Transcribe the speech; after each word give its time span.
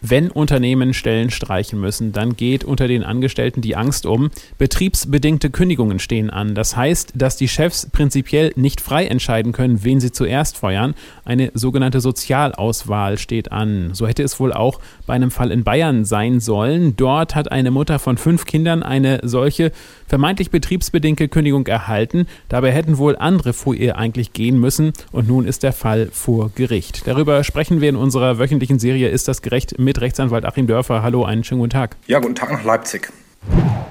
Wenn 0.00 0.30
Unternehmen 0.30 0.94
Stellen 0.94 1.30
streichen 1.30 1.78
müssen, 1.78 2.12
dann 2.12 2.34
geht 2.36 2.64
unter 2.64 2.88
den 2.88 3.02
Angestellten 3.02 3.60
die 3.60 3.76
Angst 3.76 4.06
um. 4.06 4.30
Betriebsbedingte 4.56 5.50
Kündigungen 5.50 5.98
stehen 5.98 6.30
an. 6.30 6.54
Das 6.54 6.74
heißt, 6.76 7.12
dass 7.16 7.36
die 7.36 7.48
Chefs 7.48 7.88
prinzipiell 7.90 8.52
nicht 8.56 8.80
frei 8.80 9.06
entscheiden 9.06 9.52
können, 9.52 9.84
wen 9.84 10.00
sie 10.00 10.10
zuerst 10.12 10.56
feuern. 10.56 10.94
Eine 11.24 11.50
sogenannte 11.54 12.00
Sozialauswahl 12.00 13.18
steht 13.18 13.52
an. 13.52 13.90
So 13.92 14.06
hätte 14.06 14.22
es 14.22 14.40
wohl 14.40 14.52
auch 14.52 14.80
bei 15.06 15.14
einem 15.14 15.30
Fall 15.30 15.50
in 15.50 15.64
Bayern 15.64 16.04
sein 16.04 16.40
sollen. 16.40 16.96
Dort 16.96 17.34
hat 17.34 17.52
eine 17.52 17.70
Mutter 17.70 17.98
von 17.98 18.16
fünf 18.16 18.46
Kindern 18.46 18.82
eine 18.82 19.20
solche 19.22 19.70
vermeintlich 20.06 20.50
betriebsbedingte 20.50 21.28
Kündigung 21.28 21.66
erhalten. 21.66 22.26
Dabei 22.48 22.72
hätten 22.72 22.96
wohl 22.96 23.16
andere 23.16 23.52
vor 23.52 23.74
ihr 23.74 23.98
eigentlich 23.98 24.32
gehen 24.32 24.58
müssen. 24.58 24.92
Und 25.12 25.28
nun 25.28 25.46
ist 25.46 25.62
der 25.62 25.72
Fall 25.72 26.08
vor 26.10 26.50
Gericht. 26.54 27.06
Darüber 27.06 27.44
sprechen 27.44 27.82
wir 27.82 27.90
in 27.90 27.96
unserer 27.96 28.38
wöchentlichen 28.38 28.78
Serie 28.78 29.08
Ist 29.08 29.28
das 29.28 29.42
gerecht? 29.42 29.74
mit 29.78 29.89
mit 29.90 30.00
Rechtsanwalt 30.00 30.44
Achim 30.44 30.68
Dörfer. 30.68 31.02
Hallo, 31.02 31.24
einen 31.24 31.42
schönen 31.42 31.58
guten 31.58 31.70
Tag. 31.70 31.96
Ja, 32.06 32.20
guten 32.20 32.36
Tag 32.36 32.52
nach 32.52 32.62
Leipzig. 32.62 33.10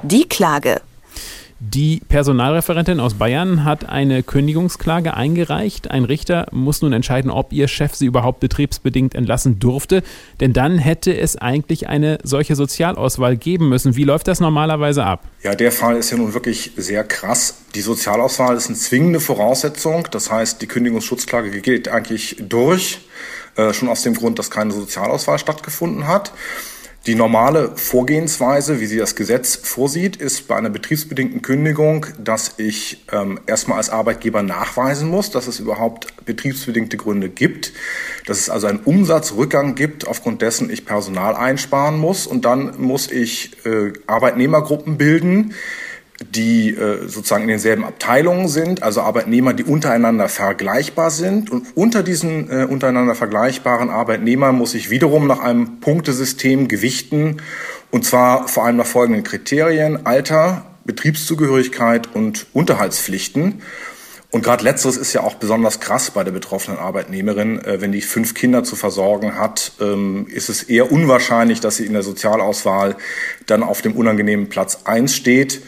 Die 0.02 0.23
Klage. 0.30 0.80
Die 1.59 2.02
Personalreferentin 2.08 3.02
aus 3.02 3.16
Bayern 3.16 3.66
hat 3.66 3.89
eine 3.89 4.23
Kündigungsklage 4.23 5.13
eingereicht. 5.13 5.91
Ein 5.91 6.05
Richter 6.05 6.48
muss 6.53 6.81
nun 6.81 6.94
entscheiden, 6.94 7.30
ob 7.30 7.52
ihr 7.52 7.67
Chef 7.67 7.95
sie 7.95 8.05
überhaupt 8.05 8.39
betriebsbedingt 8.39 9.13
entlassen 9.13 9.59
durfte. 9.59 10.02
Denn 10.39 10.53
dann 10.53 10.77
hätte 10.77 11.17
es 11.17 11.35
eigentlich 11.35 11.89
eine 11.89 12.20
solche 12.23 12.55
Sozialauswahl 12.55 13.36
geben 13.36 13.67
müssen. 13.67 13.97
Wie 13.97 14.05
läuft 14.05 14.30
das 14.30 14.39
normalerweise 14.39 15.03
ab? 15.03 15.25
Ja, 15.44 15.53
der 15.53 15.73
Fall 15.73 15.97
ist 15.97 16.11
ja 16.11 16.17
nun 16.17 16.34
wirklich 16.34 16.72
sehr 16.77 17.03
krass. 17.03 17.58
Die 17.75 17.81
Sozialauswahl 17.81 18.55
ist 18.55 18.67
eine 18.67 18.77
zwingende 18.77 19.20
Voraussetzung. 19.20 20.08
Das 20.11 20.31
heißt, 20.31 20.61
die 20.61 20.67
Kündigungsschutzklage 20.67 21.59
geht 21.59 21.89
eigentlich 21.89 22.38
durch. 22.39 23.00
Äh, 23.60 23.74
schon 23.74 23.90
aus 23.90 24.04
dem 24.04 24.14
Grund, 24.14 24.40
dass 24.40 24.50
keine 24.50 24.72
Sozialauswahl 24.72 25.38
stattgefunden 25.38 26.08
hat. 26.08 26.32
Die 27.08 27.16
normale 27.16 27.72
Vorgehensweise, 27.76 28.80
wie 28.80 28.86
sie 28.86 28.98
das 28.98 29.16
Gesetz 29.16 29.56
vorsieht, 29.56 30.16
ist 30.16 30.48
bei 30.48 30.56
einer 30.56 30.70
betriebsbedingten 30.70 31.42
Kündigung, 31.42 32.06
dass 32.24 32.54
ich 32.58 33.06
ähm, 33.12 33.40
erstmal 33.48 33.78
als 33.78 33.90
Arbeitgeber 33.90 34.44
nachweisen 34.44 35.10
muss, 35.10 35.30
dass 35.32 35.48
es 35.48 35.60
überhaupt 35.60 36.26
betriebsbedingte 36.26 36.98
Gründe 36.98 37.30
gibt, 37.30 37.74
dass 38.26 38.40
es 38.40 38.50
also 38.50 38.68
einen 38.68 38.80
Umsatzrückgang 38.80 39.76
gibt, 39.76 40.08
aufgrund 40.08 40.42
dessen 40.42 40.70
ich 40.70 40.86
Personal 40.86 41.36
einsparen 41.36 41.98
muss 41.98 42.28
und 42.28 42.46
dann 42.46 42.80
muss 42.80 43.12
ich 43.12 43.66
äh, 43.66 43.92
Arbeitnehmergruppen 44.08 44.98
bilden, 44.98 45.54
die 46.22 46.72
äh, 46.72 47.08
sozusagen 47.08 47.44
in 47.44 47.50
denselben 47.50 47.84
Abteilungen 47.84 48.48
sind, 48.48 48.84
also 48.84 49.02
Arbeitnehmer, 49.02 49.53
die 49.53 49.64
untereinander 49.64 50.28
vergleichbar 50.28 51.12
sind. 51.12 51.50
Und 51.50 51.66
unter 51.75 52.03
diesen 52.03 52.50
äh, 52.52 52.66
untereinander 52.66 53.16
vergleichbaren 53.16 53.89
Arbeitnehmern 53.89 54.56
muss 54.56 54.73
ich 54.73 54.90
wiederum 54.90 55.28
nach 55.28 55.40
einem 55.40 55.80
Punktesystem 55.80 56.67
gewichten, 56.67 57.38
und 57.92 58.06
zwar 58.06 58.47
vor 58.47 58.66
allem 58.66 58.78
nach 58.78 58.86
folgenden 58.86 59.23
Kriterien 59.23 60.06
Alter, 60.06 60.66
Betriebszugehörigkeit 60.86 62.14
und 62.14 62.47
Unterhaltspflichten. 62.53 63.62
Und 64.31 64.44
gerade 64.44 64.64
letzteres 64.64 64.95
ist 64.95 65.14
ja 65.14 65.22
auch 65.22 65.36
besonders 65.36 65.80
krass 65.80 66.12
bei 66.12 66.23
der 66.23 66.31
betroffenen 66.31 66.78
Arbeitnehmerin. 66.78 67.64
Äh, 67.64 67.81
wenn 67.81 67.92
die 67.92 68.02
fünf 68.02 68.34
Kinder 68.34 68.64
zu 68.64 68.75
versorgen 68.75 69.36
hat, 69.36 69.72
ähm, 69.80 70.28
ist 70.28 70.50
es 70.50 70.64
eher 70.64 70.92
unwahrscheinlich, 70.92 71.62
dass 71.62 71.78
sie 71.78 71.86
in 71.86 71.94
der 71.94 72.03
Sozialauswahl 72.03 72.95
dann 73.47 73.64
auf 73.64 73.81
dem 73.81 73.94
unangenehmen 73.94 74.50
Platz 74.50 74.81
eins 74.84 75.16
steht. 75.16 75.62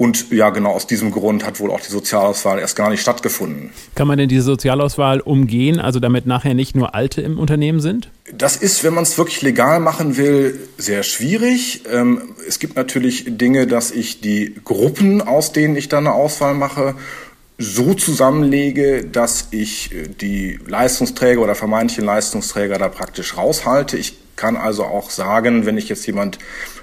Und 0.00 0.30
ja, 0.30 0.48
genau 0.48 0.70
aus 0.70 0.86
diesem 0.86 1.10
Grund 1.10 1.44
hat 1.44 1.60
wohl 1.60 1.70
auch 1.70 1.80
die 1.80 1.90
Sozialauswahl 1.90 2.58
erst 2.58 2.74
gar 2.74 2.88
nicht 2.88 3.02
stattgefunden. 3.02 3.68
Kann 3.94 4.08
man 4.08 4.16
denn 4.16 4.30
diese 4.30 4.44
Sozialauswahl 4.44 5.20
umgehen, 5.20 5.78
also 5.78 6.00
damit 6.00 6.24
nachher 6.24 6.54
nicht 6.54 6.74
nur 6.74 6.94
Alte 6.94 7.20
im 7.20 7.38
Unternehmen 7.38 7.80
sind? 7.80 8.10
Das 8.32 8.56
ist, 8.56 8.82
wenn 8.82 8.94
man 8.94 9.02
es 9.02 9.18
wirklich 9.18 9.42
legal 9.42 9.78
machen 9.78 10.16
will, 10.16 10.58
sehr 10.78 11.02
schwierig. 11.02 11.82
Ähm, 11.92 12.34
es 12.48 12.58
gibt 12.58 12.76
natürlich 12.76 13.26
Dinge, 13.36 13.66
dass 13.66 13.90
ich 13.90 14.22
die 14.22 14.54
Gruppen, 14.64 15.20
aus 15.20 15.52
denen 15.52 15.76
ich 15.76 15.90
dann 15.90 16.06
eine 16.06 16.16
Auswahl 16.16 16.54
mache, 16.54 16.94
so 17.58 17.92
zusammenlege, 17.92 19.04
dass 19.04 19.48
ich 19.50 19.94
äh, 19.94 20.08
die 20.08 20.60
Leistungsträger 20.66 21.42
oder 21.42 21.54
vermeintlichen 21.54 22.06
Leistungsträger 22.06 22.78
da 22.78 22.88
praktisch 22.88 23.36
raushalte. 23.36 23.98
Ich 23.98 24.16
kann 24.36 24.56
also 24.56 24.84
auch 24.84 25.10
sagen, 25.10 25.66
wenn 25.66 25.76
ich 25.76 25.90
jetzt 25.90 26.06
jemand 26.06 26.38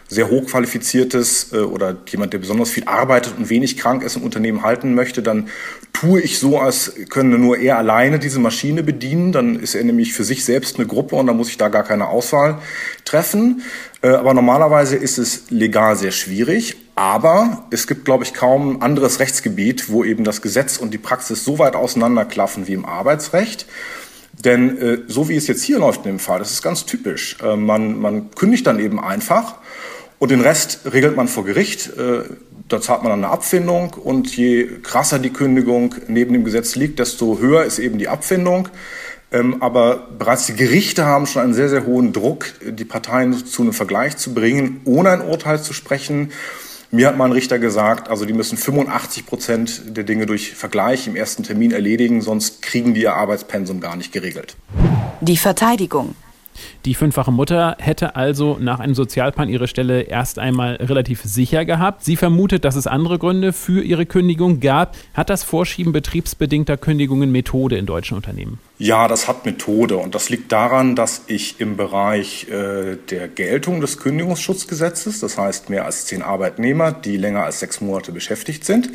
sehr 0.07 0.29
hochqualifiziertes 0.29 1.51
äh, 1.53 1.57
oder 1.57 1.97
jemand, 2.07 2.33
der 2.33 2.39
besonders 2.39 2.69
viel 2.69 2.85
arbeitet 2.85 3.33
und 3.37 3.49
wenig 3.49 3.77
krank 3.77 4.03
ist 4.03 4.15
im 4.15 4.23
Unternehmen 4.23 4.63
halten 4.63 4.95
möchte, 4.95 5.21
dann 5.21 5.49
tue 5.93 6.21
ich 6.21 6.39
so, 6.39 6.59
als 6.59 6.93
könne 7.09 7.37
nur 7.37 7.57
er 7.57 7.77
alleine 7.77 8.19
diese 8.19 8.39
Maschine 8.39 8.83
bedienen. 8.83 9.31
Dann 9.31 9.59
ist 9.59 9.75
er 9.75 9.83
nämlich 9.83 10.13
für 10.13 10.23
sich 10.23 10.45
selbst 10.45 10.77
eine 10.77 10.87
Gruppe 10.87 11.15
und 11.15 11.27
dann 11.27 11.37
muss 11.37 11.49
ich 11.49 11.57
da 11.57 11.67
gar 11.69 11.83
keine 11.83 12.07
Auswahl 12.07 12.59
treffen. 13.03 13.63
Äh, 14.01 14.09
aber 14.09 14.33
normalerweise 14.33 14.95
ist 14.95 15.17
es 15.17 15.49
legal 15.49 15.95
sehr 15.95 16.11
schwierig. 16.11 16.77
Aber 16.95 17.65
es 17.69 17.85
gibt, 17.85 18.05
glaube 18.05 18.23
ich, 18.23 18.33
kaum 18.33 18.81
anderes 18.81 19.19
Rechtsgebiet, 19.19 19.89
wo 19.89 20.03
eben 20.03 20.23
das 20.23 20.41
Gesetz 20.41 20.77
und 20.77 20.93
die 20.93 20.97
Praxis 20.97 21.43
so 21.43 21.59
weit 21.59 21.75
auseinanderklaffen 21.75 22.67
wie 22.67 22.73
im 22.73 22.85
Arbeitsrecht. 22.85 23.67
Denn 24.33 24.77
äh, 24.77 24.97
so 25.07 25.29
wie 25.29 25.35
es 25.35 25.47
jetzt 25.47 25.63
hier 25.63 25.79
läuft 25.79 26.05
in 26.05 26.13
dem 26.13 26.19
Fall, 26.19 26.39
das 26.39 26.51
ist 26.51 26.61
ganz 26.61 26.85
typisch. 26.85 27.37
Äh, 27.43 27.55
man, 27.55 27.99
man 27.99 28.31
kündigt 28.31 28.65
dann 28.67 28.79
eben 28.79 28.99
einfach 28.99 29.55
und 30.19 30.31
den 30.31 30.41
Rest 30.41 30.81
regelt 30.91 31.15
man 31.15 31.27
vor 31.27 31.45
Gericht. 31.45 31.95
Äh, 31.97 32.23
da 32.67 32.81
zahlt 32.81 33.03
man 33.03 33.11
dann 33.11 33.23
eine 33.23 33.31
Abfindung 33.31 33.93
und 33.93 34.35
je 34.35 34.67
krasser 34.83 35.19
die 35.19 35.29
Kündigung 35.29 35.95
neben 36.07 36.33
dem 36.33 36.43
Gesetz 36.43 36.75
liegt, 36.75 36.99
desto 36.99 37.39
höher 37.39 37.63
ist 37.63 37.79
eben 37.79 37.97
die 37.97 38.09
Abfindung. 38.09 38.69
Ähm, 39.31 39.61
aber 39.61 40.07
bereits 40.17 40.45
die 40.45 40.55
Gerichte 40.55 41.05
haben 41.05 41.27
schon 41.27 41.41
einen 41.41 41.53
sehr, 41.53 41.69
sehr 41.69 41.85
hohen 41.85 42.13
Druck, 42.13 42.45
die 42.65 42.85
Parteien 42.85 43.45
zu 43.45 43.61
einem 43.61 43.73
Vergleich 43.73 44.17
zu 44.17 44.33
bringen, 44.33 44.81
ohne 44.85 45.09
ein 45.11 45.21
Urteil 45.21 45.61
zu 45.61 45.73
sprechen. 45.73 46.31
Mir 46.89 47.09
hat 47.09 47.17
mal 47.17 47.25
ein 47.25 47.33
Richter 47.33 47.59
gesagt, 47.59 48.09
also 48.09 48.23
die 48.23 48.31
müssen 48.31 48.57
85 48.57 49.25
Prozent 49.25 49.97
der 49.97 50.05
Dinge 50.05 50.25
durch 50.25 50.53
Vergleich 50.53 51.07
im 51.07 51.17
ersten 51.17 51.43
Termin 51.43 51.71
erledigen, 51.71 52.21
sonst 52.21 52.61
kriegen 52.61 52.93
die 52.93 53.01
ihr 53.01 53.13
Arbeitspensum 53.13 53.81
gar 53.81 53.97
nicht 53.97 54.13
geregelt. 54.13 54.55
Die 55.19 55.35
Verteidigung. 55.35 56.15
Die 56.85 56.93
fünffache 56.93 57.31
Mutter 57.31 57.75
hätte 57.79 58.15
also 58.15 58.57
nach 58.59 58.79
einem 58.79 58.95
Sozialplan 58.95 59.49
ihre 59.49 59.67
Stelle 59.67 60.01
erst 60.01 60.39
einmal 60.39 60.75
relativ 60.75 61.21
sicher 61.23 61.65
gehabt. 61.65 62.03
Sie 62.03 62.15
vermutet, 62.15 62.65
dass 62.65 62.75
es 62.75 62.87
andere 62.87 63.19
Gründe 63.19 63.53
für 63.53 63.83
ihre 63.83 64.05
Kündigung 64.05 64.59
gab. 64.59 64.95
Hat 65.13 65.29
das 65.29 65.43
Vorschieben 65.43 65.93
betriebsbedingter 65.93 66.77
Kündigungen 66.77 67.31
Methode 67.31 67.77
in 67.77 67.85
deutschen 67.85 68.15
Unternehmen? 68.15 68.59
Ja, 68.79 69.07
das 69.07 69.27
hat 69.27 69.45
Methode 69.45 69.97
und 69.97 70.13
das 70.13 70.29
liegt 70.29 70.51
daran, 70.51 70.95
dass 70.95 71.23
ich 71.27 71.59
im 71.59 71.77
Bereich 71.77 72.47
äh, 72.49 72.97
der 73.09 73.27
Geltung 73.27 73.81
des 73.81 73.97
Kündigungsschutzgesetzes, 73.97 75.19
das 75.19 75.37
heißt 75.37 75.71
mehr 75.71 75.85
als 75.85 76.05
zehn 76.05 76.21
Arbeitnehmer, 76.21 76.91
die 76.91 77.17
länger 77.17 77.43
als 77.43 77.59
sechs 77.59 77.81
Monate 77.81 78.11
beschäftigt 78.11 78.65
sind, 78.65 78.91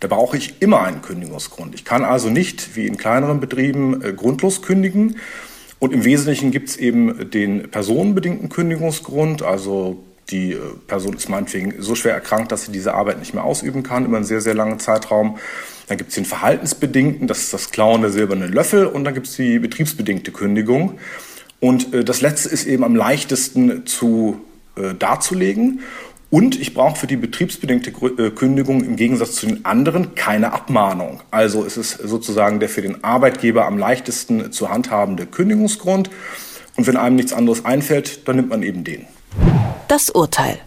da 0.00 0.08
brauche 0.08 0.36
ich 0.36 0.54
immer 0.60 0.82
einen 0.82 1.02
Kündigungsgrund. 1.02 1.74
Ich 1.74 1.84
kann 1.84 2.04
also 2.04 2.30
nicht 2.30 2.74
wie 2.74 2.86
in 2.86 2.96
kleineren 2.96 3.38
Betrieben 3.38 4.02
äh, 4.02 4.12
grundlos 4.12 4.62
kündigen, 4.62 5.16
und 5.80 5.92
im 5.92 6.04
Wesentlichen 6.04 6.52
gibt 6.52 6.68
es 6.68 6.76
eben 6.76 7.30
den 7.30 7.70
personenbedingten 7.70 8.50
Kündigungsgrund, 8.50 9.42
also 9.42 10.04
die 10.30 10.52
äh, 10.52 10.58
Person 10.86 11.14
ist 11.14 11.28
meinetwegen 11.28 11.74
so 11.78 11.94
schwer 11.94 12.14
erkrankt, 12.14 12.52
dass 12.52 12.66
sie 12.66 12.72
diese 12.72 12.94
Arbeit 12.94 13.18
nicht 13.18 13.34
mehr 13.34 13.44
ausüben 13.44 13.82
kann 13.82 14.04
über 14.04 14.16
einen 14.16 14.26
sehr, 14.26 14.42
sehr 14.42 14.54
langen 14.54 14.78
Zeitraum. 14.78 15.38
Dann 15.88 15.98
gibt 15.98 16.10
es 16.10 16.14
den 16.14 16.26
verhaltensbedingten, 16.26 17.26
das 17.26 17.38
ist 17.38 17.52
das 17.52 17.70
Klauen 17.70 18.02
der 18.02 18.10
silbernen 18.10 18.52
Löffel. 18.52 18.86
Und 18.86 19.04
dann 19.04 19.14
gibt 19.14 19.26
es 19.26 19.36
die 19.36 19.58
betriebsbedingte 19.58 20.30
Kündigung. 20.30 20.98
Und 21.58 21.92
äh, 21.94 22.04
das 22.04 22.20
letzte 22.20 22.50
ist 22.50 22.66
eben 22.66 22.84
am 22.84 22.94
leichtesten 22.94 23.86
zu 23.86 24.40
äh, 24.76 24.94
darzulegen. 24.94 25.80
Und 26.30 26.60
ich 26.60 26.74
brauche 26.74 26.96
für 26.96 27.06
die 27.08 27.16
betriebsbedingte 27.16 27.90
äh, 27.90 28.30
Kündigung 28.30 28.84
im 28.84 28.94
Gegensatz 28.94 29.34
zu 29.34 29.46
den 29.46 29.64
anderen 29.64 30.14
keine 30.14 30.52
Abmahnung. 30.52 31.22
Also 31.32 31.64
es 31.64 31.76
ist 31.76 31.98
sozusagen 31.98 32.60
der 32.60 32.68
für 32.68 32.82
den 32.82 33.02
Arbeitgeber 33.02 33.66
am 33.66 33.76
leichtesten 33.76 34.52
zu 34.52 34.70
handhabende 34.70 35.26
Kündigungsgrund. 35.26 36.08
Und 36.76 36.86
wenn 36.86 36.96
einem 36.96 37.16
nichts 37.16 37.32
anderes 37.32 37.64
einfällt, 37.64 38.28
dann 38.28 38.36
nimmt 38.36 38.48
man 38.48 38.62
eben 38.62 38.84
den. 38.84 39.06
Das 39.88 40.08
Urteil. 40.08 40.60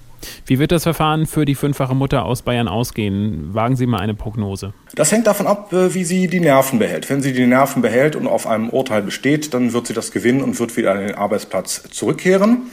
Wie 0.45 0.59
wird 0.59 0.73
das 0.73 0.83
Verfahren 0.83 1.25
für 1.25 1.45
die 1.45 1.55
fünffache 1.55 1.95
Mutter 1.95 2.25
aus 2.25 2.41
Bayern 2.41 2.67
ausgehen? 2.67 3.53
Wagen 3.53 3.77
Sie 3.77 3.88
mal 3.88 3.99
eine 3.99 4.13
Prognose. 4.13 4.73
Das 4.95 5.11
hängt 5.13 5.27
davon 5.27 5.47
ab, 5.47 5.71
äh, 5.71 5.93
wie 5.93 6.03
sie 6.03 6.27
die 6.27 6.41
Nerven 6.41 6.79
behält. 6.79 7.09
Wenn 7.09 7.21
sie 7.21 7.31
die 7.31 7.45
Nerven 7.45 7.81
behält 7.81 8.17
und 8.17 8.27
auf 8.27 8.47
einem 8.47 8.69
Urteil 8.69 9.01
besteht, 9.01 9.53
dann 9.53 9.71
wird 9.71 9.88
sie 9.88 9.93
das 9.93 10.11
gewinnen 10.11 10.41
und 10.41 10.59
wird 10.59 10.75
wieder 10.75 10.91
an 10.91 10.99
den 10.99 11.15
Arbeitsplatz 11.15 11.83
zurückkehren. 11.89 12.63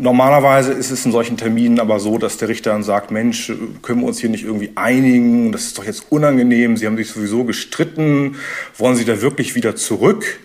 Normalerweise 0.00 0.72
ist 0.72 0.92
es 0.92 1.04
in 1.04 1.10
solchen 1.10 1.36
Terminen 1.36 1.80
aber 1.80 1.98
so, 1.98 2.18
dass 2.18 2.36
der 2.36 2.48
Richter 2.48 2.70
dann 2.70 2.84
sagt, 2.84 3.10
Mensch, 3.10 3.52
können 3.82 4.00
wir 4.00 4.06
uns 4.06 4.20
hier 4.20 4.30
nicht 4.30 4.44
irgendwie 4.44 4.70
einigen? 4.76 5.50
Das 5.50 5.64
ist 5.64 5.78
doch 5.78 5.84
jetzt 5.84 6.12
unangenehm. 6.12 6.76
Sie 6.76 6.86
haben 6.86 6.96
sich 6.96 7.08
sowieso 7.08 7.42
gestritten. 7.42 8.36
Wollen 8.76 8.94
Sie 8.94 9.04
da 9.04 9.20
wirklich 9.20 9.56
wieder 9.56 9.74
zurück? 9.74 10.38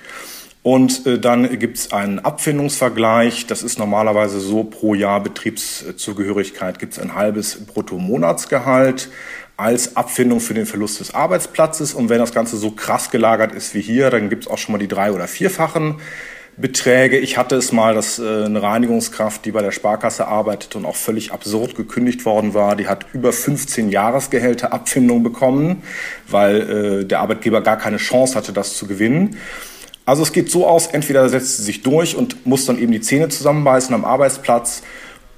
Und 0.64 1.06
äh, 1.06 1.20
dann 1.20 1.60
gibt 1.60 1.78
es 1.78 1.94
einen 1.94 2.18
Abfindungsvergleich. 2.20 3.46
Das 3.46 3.62
ist 3.62 3.78
normalerweise 3.78 4.40
so, 4.40 4.64
pro 4.64 4.96
Jahr 4.96 5.22
Betriebszugehörigkeit 5.22 6.80
gibt 6.80 6.94
es 6.94 7.00
ein 7.00 7.14
halbes 7.14 7.64
Bruttomonatsgehalt. 7.66 9.10
als 9.56 9.96
Abfindung 9.96 10.40
für 10.40 10.56
den 10.56 10.66
Verlust 10.66 11.00
des 11.00 11.14
Arbeitsplatzes. 11.14 11.94
Und 11.94 12.10
wenn 12.10 12.18
das 12.18 12.34
Ganze 12.34 12.58
so 12.58 12.72
krass 12.72 13.12
gelagert 13.12 13.54
ist 13.54 13.76
wie 13.76 13.82
hier, 13.82 14.10
dann 14.10 14.30
gibt 14.30 14.46
es 14.46 14.50
auch 14.50 14.58
schon 14.58 14.72
mal 14.72 14.80
die 14.80 14.88
drei- 14.88 15.12
oder 15.12 15.28
vierfachen 15.28 15.98
Beträge. 16.58 17.18
Ich 17.18 17.38
hatte 17.38 17.56
es 17.56 17.72
mal, 17.72 17.96
dass 17.96 18.20
äh, 18.20 18.46
eine 18.46 18.62
Reinigungskraft, 18.62 19.44
die 19.46 19.52
bei 19.52 19.62
der 19.62 19.72
Sparkasse 19.72 20.28
arbeitet 20.28 20.76
und 20.76 20.86
auch 20.86 20.96
völlig 20.96 21.32
absurd 21.32 21.76
gekündigt 21.76 22.26
worden 22.26 22.54
war, 22.54 22.76
die 22.76 22.88
hat 22.88 23.06
über 23.14 23.34
15 23.34 23.90
Jahresgehälter 23.90 24.72
Abfindung 24.72 25.24
bekommen, 25.24 25.84
weil 26.28 27.02
äh, 27.02 27.06
der 27.06 27.22
Arbeitgeber 27.22 27.62
gar 27.62 27.78
keine 27.78 27.98
Chance 27.98 28.36
hatte, 28.36 28.54
das 28.54 28.78
zu 28.78 28.88
gewinnen. 28.88 29.38
Also 30.06 30.22
es 30.22 30.34
geht 30.34 30.52
so 30.52 30.68
aus, 30.68 30.88
entweder 30.88 31.28
setzt 31.30 31.58
sie 31.58 31.64
sich 31.64 31.82
durch 31.82 32.16
und 32.16 32.46
muss 32.46 32.66
dann 32.66 32.78
eben 32.78 32.92
die 32.92 33.02
Zähne 33.02 33.30
zusammenbeißen 33.30 33.96
am 33.96 34.06
Arbeitsplatz 34.06 34.84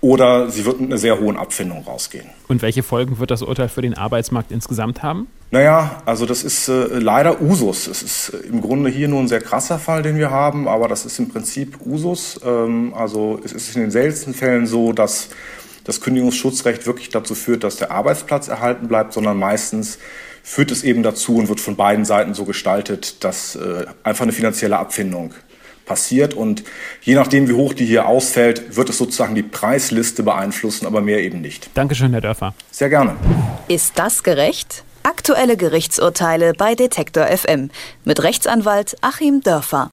oder 0.01 0.50
sie 0.50 0.65
wird 0.65 0.80
mit 0.80 0.89
einer 0.89 0.97
sehr 0.97 1.19
hohen 1.19 1.38
Abfindung 1.38 1.83
rausgehen. 1.83 2.30
Und 2.47 2.62
welche 2.62 2.83
Folgen 2.83 3.19
wird 3.19 3.31
das 3.31 3.42
Urteil 3.42 3.69
für 3.69 3.81
den 3.81 3.95
Arbeitsmarkt 3.95 4.51
insgesamt 4.51 5.03
haben? 5.03 5.27
Naja, 5.51 6.01
also 6.06 6.25
das 6.25 6.44
ist 6.44 6.68
äh, 6.68 7.00
leider 7.00 7.42
Usus. 7.42 7.88
Es 7.88 8.03
ist 8.03 8.30
äh, 8.30 8.47
im 8.47 8.62
Grunde 8.62 8.89
hier 8.89 9.07
nur 9.07 9.21
ein 9.21 9.27
sehr 9.27 9.42
krasser 9.42 9.80
Fall, 9.80 10.03
den 10.03 10.18
wir 10.18 10.31
haben, 10.31 10.68
aber 10.68 10.88
das 10.88 11.06
ist 11.06 11.18
im 11.19 11.30
Prinzip 11.30 11.80
Usus. 11.86 12.39
Ähm, 12.45 12.94
also 12.95 13.39
es 13.44 13.53
ist 13.53 13.75
in 13.75 13.81
den 13.81 13.92
seltensten 13.92 14.33
Fällen 14.33 14.68
so, 14.68 14.92
dass 14.92 15.30
das 15.86 16.01
Kündigungsschutzrecht 16.01 16.86
wirklich 16.88 17.09
dazu 17.09 17.36
führt, 17.36 17.63
dass 17.63 17.77
der 17.77 17.91
Arbeitsplatz 17.91 18.48
erhalten 18.48 18.88
bleibt, 18.88 19.13
sondern 19.13 19.38
meistens 19.38 20.00
führt 20.44 20.71
es 20.71 20.83
eben 20.83 21.03
dazu 21.03 21.38
und 21.38 21.48
wird 21.48 21.59
von 21.59 21.75
beiden 21.75 22.06
Seiten 22.06 22.33
so 22.33 22.45
gestaltet, 22.45 23.24
dass 23.24 23.56
äh, 23.56 23.86
einfach 24.03 24.24
eine 24.24 24.31
finanzielle 24.31 24.77
Abfindung 24.77 25.33
passiert. 25.86 26.34
Und 26.34 26.64
je 27.02 27.16
nachdem, 27.16 27.48
wie 27.48 27.54
hoch 27.54 27.74
die 27.74 27.86
hier 27.86 28.08
ausfällt, 28.08 28.76
wird 28.76 28.90
es 28.90 28.98
sozusagen 28.98 29.36
die 29.36 29.44
Preisliste 29.44 30.24
beeinflussen, 30.24 30.86
aber 30.86 31.02
mehr 31.02 31.22
eben 31.22 31.42
nicht. 31.42 31.70
Dankeschön, 31.74 32.12
Herr 32.12 32.22
Dörfer. 32.22 32.54
Sehr 32.72 32.90
gerne. 32.90 33.16
Ist 33.68 33.98
das 33.98 34.24
gerecht? 34.24 34.84
Aktuelle 35.04 35.56
Gerichtsurteile 35.56 36.54
bei 36.54 36.74
Detektor 36.74 37.28
FM 37.28 37.70
mit 38.06 38.24
Rechtsanwalt 38.24 38.96
Achim 39.02 39.42
Dörfer. 39.42 39.84